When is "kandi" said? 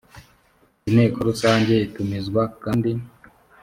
2.63-2.91